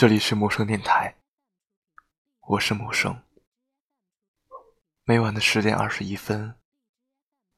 [0.00, 1.14] 这里是陌生电台，
[2.48, 3.22] 我是陌生。
[5.04, 6.58] 每晚的十点二十一分，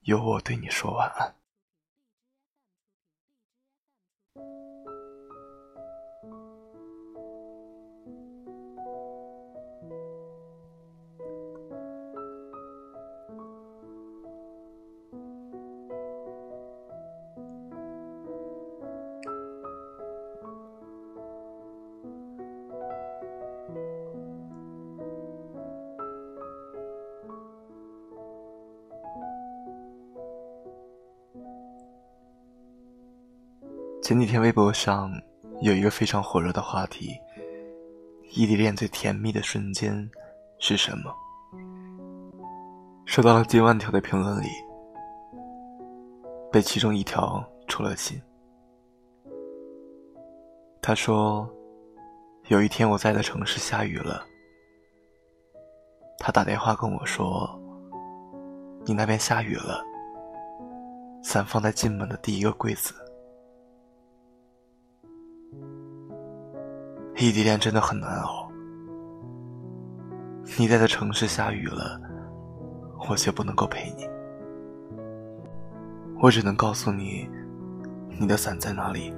[0.01, 1.37] 有我对你说晚安。
[34.03, 35.13] 前几天微博上
[35.61, 37.17] 有一个非常火热的话题：
[38.33, 40.11] 异地恋最甜蜜的瞬间
[40.59, 41.15] 是什么？
[43.07, 44.49] 收到了近万条的评论里，
[46.51, 48.21] 被其中一条戳了心。
[50.81, 51.49] 他说
[52.51, 54.27] ：“有一天我在的城市下雨了，
[56.19, 57.49] 他打电话跟我说
[58.85, 59.81] ：‘你那边下雨了，
[61.23, 62.93] 伞放在进门的第一个柜子。’”
[67.23, 68.51] 异地恋真的很难熬。
[70.59, 72.01] 你在的城市下雨了，
[73.09, 74.09] 我却不能够陪你。
[76.21, 77.31] 我只能告诉你，
[78.19, 79.15] 你的伞在哪里，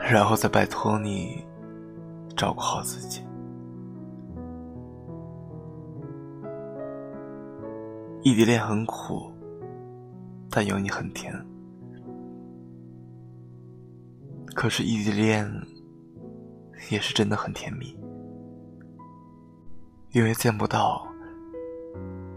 [0.00, 1.46] 然后再拜托你
[2.36, 3.22] 照顾好自己。
[8.24, 9.30] 异地恋很苦，
[10.50, 11.32] 但有你很甜。
[14.52, 15.48] 可是异地恋。
[16.90, 17.96] 也是真的很甜蜜，
[20.12, 21.06] 因为见不到，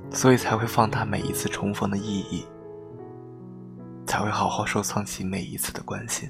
[0.09, 2.45] 所以才会放大每一次重逢的意义，
[4.05, 6.29] 才会好好收藏起每一次的关心，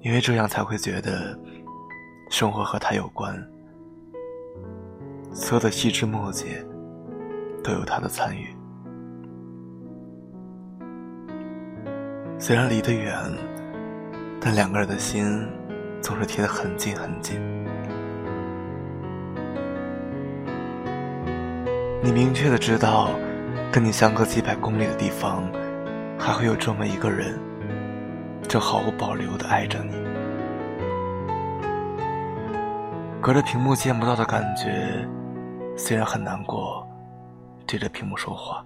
[0.00, 1.38] 因为这样才会觉得
[2.30, 3.34] 生活和他有关，
[5.32, 6.66] 所有的细枝末节
[7.62, 8.54] 都有他的参与，
[12.38, 13.14] 虽然离得远。
[14.40, 15.46] 但两个人的心
[16.00, 17.40] 总是贴得很近很近。
[22.00, 23.10] 你明确的知道，
[23.72, 25.42] 跟你相隔几百公里的地方，
[26.18, 27.38] 还会有这么一个人，
[28.48, 29.92] 正毫无保留的爱着你。
[33.20, 35.06] 隔着屏幕见不到的感觉，
[35.76, 36.86] 虽然很难过，
[37.66, 38.64] 对着屏幕说话，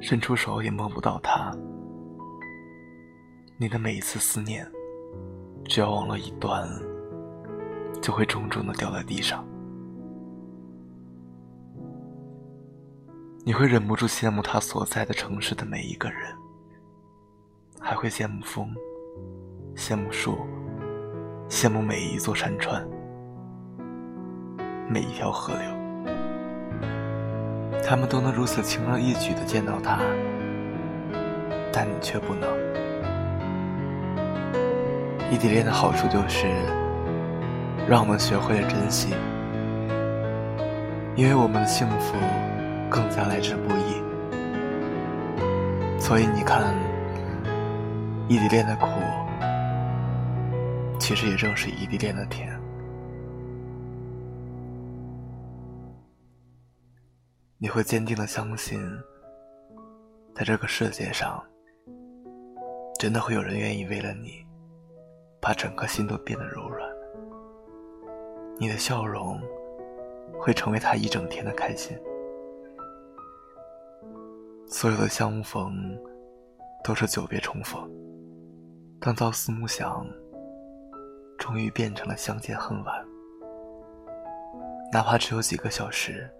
[0.00, 1.54] 伸出手也摸不到他。
[3.62, 4.68] 你的每一次思念，
[5.66, 6.68] 只要网络一断，
[8.02, 9.46] 就会重重的掉在地上。
[13.44, 16.34] 你会忍不住羡慕他所在的城市的每一个人，
[17.78, 18.74] 还会羡慕风，
[19.76, 20.38] 羡慕树，
[21.48, 22.84] 羡慕每一座山川，
[24.88, 26.90] 每一条河流。
[27.84, 30.00] 他们都能如此轻而易举的见到他，
[31.72, 32.71] 但你却不能。
[35.32, 36.46] 异地恋的好处就是，
[37.88, 39.14] 让我们学会了珍惜，
[41.16, 42.18] 因为我们的幸福
[42.90, 44.02] 更加来之不易。
[45.98, 46.74] 所以你看，
[48.28, 48.88] 异地恋的苦，
[51.00, 52.54] 其实也正是异地恋的甜。
[57.56, 58.78] 你会坚定的相信，
[60.34, 61.42] 在这个世界上，
[62.98, 64.44] 真的会有人愿意为了你。
[65.42, 66.88] 把整颗心都变得柔软，
[68.60, 69.40] 你的笑容
[70.38, 71.98] 会成为他一整天的开心。
[74.68, 75.98] 所有的相逢
[76.84, 77.90] 都是久别重逢，
[79.00, 80.06] 当朝思暮想，
[81.36, 83.04] 终于变成了相见恨晚。
[84.92, 86.30] 哪怕只有几个小时，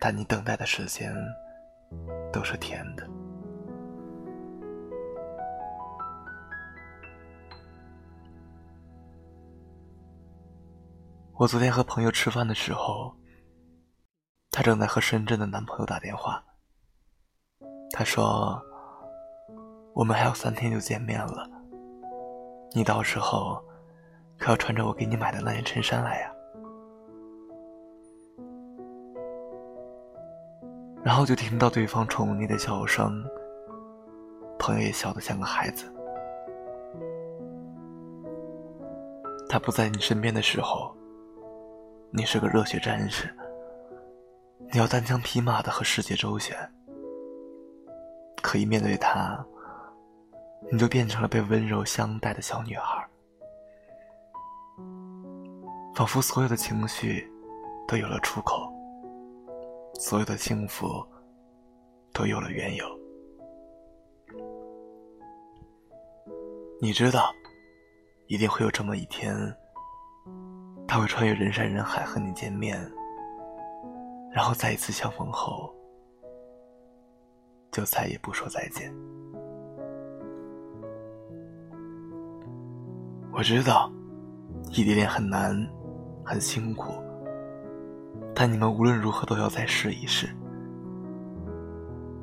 [0.00, 1.14] 但你等待的时间
[2.32, 3.08] 都是甜的。
[11.36, 13.12] 我昨天和朋友吃饭的时候，
[14.52, 16.40] 她正在和深圳的男朋友打电话。
[17.90, 18.62] 她说
[19.94, 21.50] ：“我们还有三天就见面了，
[22.72, 23.60] 你到时候
[24.38, 26.32] 可要穿着我给你买的那件衬衫来呀。”
[31.02, 33.24] 然后就听到对方宠溺的笑声，
[34.56, 35.92] 朋友也笑得像个孩子。
[39.48, 40.94] 他不在你身边的时候。
[42.16, 43.28] 你是个热血战士，
[44.70, 46.56] 你要单枪匹马的和世界周旋。
[48.40, 49.44] 可以面对他，
[50.70, 53.04] 你就变成了被温柔相待的小女孩，
[55.96, 57.28] 仿佛所有的情绪
[57.88, 58.72] 都有了出口，
[59.94, 61.04] 所有的幸福
[62.12, 62.86] 都有了缘由。
[66.80, 67.34] 你知道，
[68.28, 69.34] 一定会有这么一天，
[70.94, 72.80] 他会穿越人山人海和你见面，
[74.30, 75.74] 然后再一次相逢后，
[77.72, 78.94] 就再也不说再见。
[83.32, 83.90] 我知道，
[84.70, 85.68] 异地恋很难，
[86.24, 86.92] 很辛苦，
[88.32, 90.28] 但你们无论如何都要再试一试，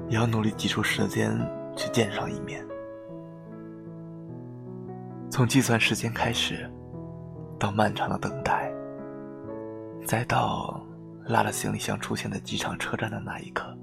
[0.07, 1.37] 也要努力挤出时间
[1.75, 2.65] 去见上一面。
[5.29, 6.71] 从计算时间开始，
[7.59, 8.60] 到漫长的等待，
[10.05, 10.85] 再到
[11.25, 13.77] 拉了行李箱出现在机场车站的那一刻，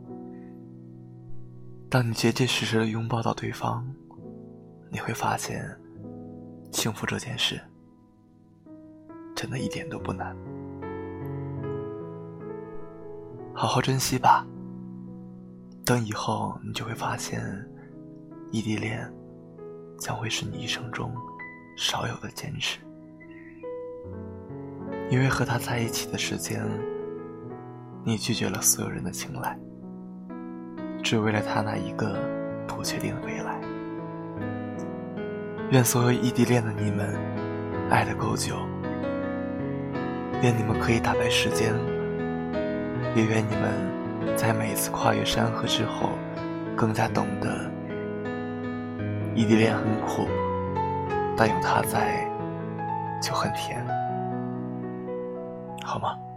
[1.88, 3.87] 当你结结实实的拥抱到对方，
[4.91, 5.65] 你会发现，
[6.70, 7.61] 幸福这件事
[9.35, 10.37] 真的一点都不难。
[13.55, 14.47] 好好珍惜吧，
[15.85, 17.43] 等以后你就会发现，
[18.50, 19.11] 异地恋
[19.99, 21.12] 将会是你一生中。
[21.81, 22.81] 少有的坚持，
[25.10, 26.62] 因为和他在一起的时间，
[28.05, 29.58] 你拒绝了所有人的青睐，
[31.02, 32.14] 只为了他那一个
[32.66, 33.58] 不确定的未来。
[35.70, 37.16] 愿所有异地恋的你们
[37.88, 38.56] 爱的够久，
[40.43, 41.72] 愿你们可以打败时间，
[43.14, 46.10] 也愿你们在每一次跨越山河之后，
[46.76, 47.70] 更加懂得
[49.34, 50.28] 异地恋很苦。
[51.34, 52.28] 但有他在，
[53.22, 53.87] 就很甜，
[55.88, 56.27] 好吗？